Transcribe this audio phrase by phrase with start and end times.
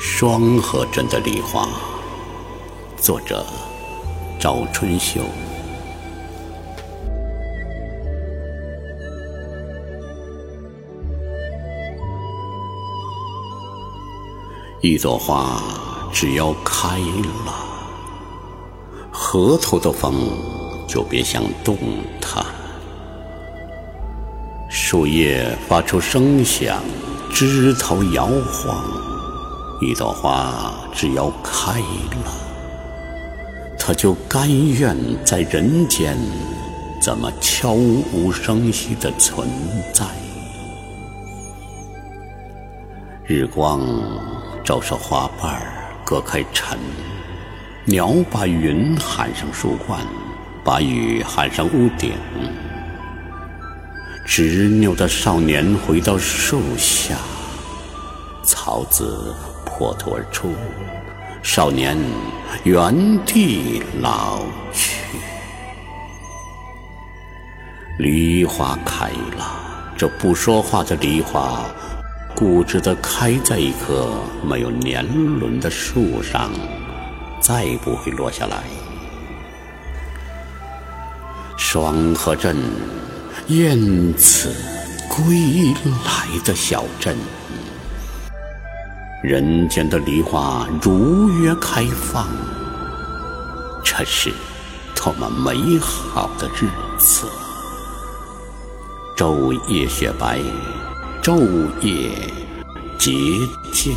[0.00, 1.68] 双河镇的梨花，
[2.96, 3.44] 作者
[4.38, 5.22] 赵春秀。
[14.80, 15.60] 一朵花
[16.12, 17.00] 只要开
[17.44, 17.52] 了，
[19.10, 20.14] 河头的风
[20.86, 21.76] 就别想动
[22.20, 22.46] 它。
[24.70, 26.80] 树叶发出声响，
[27.32, 29.07] 枝头摇晃。
[29.80, 32.32] 一朵花只要开了，
[33.78, 36.16] 它就甘愿在人间
[37.00, 39.48] 这么悄无声息的存
[39.94, 40.04] 在。
[43.24, 43.80] 日光
[44.64, 45.62] 照射花瓣，
[46.04, 46.76] 隔开尘；
[47.84, 50.04] 鸟把云喊上树冠，
[50.64, 52.14] 把雨喊上屋顶。
[54.26, 57.16] 执拗的少年回到树下，
[58.42, 59.32] 草籽
[59.78, 60.56] 破土而出，
[61.40, 61.96] 少年
[62.64, 64.40] 原地老
[64.72, 65.16] 去。
[68.00, 71.60] 梨花开了，这不说话的梨花，
[72.34, 74.10] 固执地开在一棵
[74.44, 75.06] 没有年
[75.38, 76.50] 轮的树上，
[77.40, 78.64] 再不会落下来。
[81.56, 82.56] 双河镇。
[83.46, 84.54] 燕子
[85.08, 85.72] 归
[86.04, 87.16] 来的小镇，
[89.20, 92.28] 人间的梨花如约开放，
[93.82, 94.32] 这是
[94.94, 97.26] 多么美好的日子！
[99.16, 100.38] 昼夜雪白，
[101.20, 101.42] 昼
[101.80, 102.10] 夜
[102.96, 103.10] 洁
[103.72, 103.96] 净。